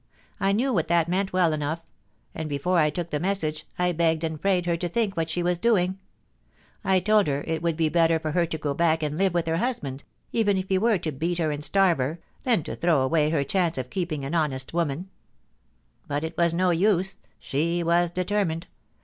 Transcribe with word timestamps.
I 0.39 0.51
knew 0.51 0.73
what 0.73 0.87
that 0.87 1.07
meant 1.07 1.31
well 1.31 1.53
enough; 1.53 1.85
and, 2.33 2.49
before 2.49 2.79
I 2.79 2.89
took 2.89 3.11
the 3.11 3.19
message, 3.19 3.67
I 3.77 3.91
begged 3.91 4.23
and 4.23 4.41
prayed 4.41 4.65
her 4.65 4.75
to 4.77 4.89
think 4.89 5.15
what 5.15 5.29
she 5.29 5.43
was 5.43 5.59
doing. 5.59 5.99
I 6.83 6.99
told 6.99 7.27
her 7.27 7.43
it 7.45 7.61
would 7.61 7.77
be 7.77 7.87
better 7.87 8.17
for 8.17 8.31
her 8.31 8.47
to 8.47 8.57
go 8.57 8.73
back 8.73 9.03
and 9.03 9.15
live 9.15 9.35
with 9.35 9.45
her 9.45 9.57
husband, 9.57 10.03
even 10.31 10.57
if 10.57 10.69
he 10.69 10.79
were 10.79 10.97
to 10.97 11.11
beat 11.11 11.37
her 11.37 11.51
and 11.51 11.63
starve 11.63 11.99
her, 11.99 12.17
than 12.45 12.63
to 12.63 12.75
throw 12.75 13.01
away 13.01 13.29
her 13.29 13.43
chance 13.43 13.77
of 13.77 13.91
keeping 13.91 14.25
an 14.25 14.33
honest 14.33 14.71
womaa 14.73 15.05
But 16.07 16.23
it 16.23 16.35
was 16.35 16.51
no 16.51 16.71
use. 16.71 17.17
She 17.37 17.83
was 17.83 18.09
determined. 18.09 18.65